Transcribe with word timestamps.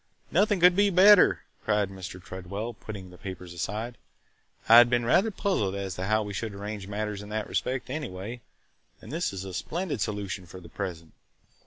"Nothing 0.31 0.59
could 0.59 0.75
be 0.75 0.89
better!" 0.89 1.43
cried 1.63 1.91
Mr. 1.91 2.19
Tredwell, 2.19 2.73
putting 2.73 3.11
the 3.11 3.19
papers 3.19 3.53
aside. 3.53 3.99
"I 4.67 4.77
had 4.77 4.89
been 4.89 5.05
rather 5.05 5.29
puzzled 5.29 5.75
as 5.75 5.93
to 5.93 6.05
how 6.05 6.23
we 6.23 6.33
should 6.33 6.55
arrange 6.55 6.87
matters 6.87 7.21
in 7.21 7.29
that 7.29 7.45
respect, 7.47 7.87
anyway, 7.87 8.41
and 8.99 9.11
this 9.11 9.31
is 9.31 9.45
a 9.45 9.53
splendid 9.53 10.01
solution 10.01 10.47
for 10.47 10.59
the 10.59 10.69
present. 10.69 11.13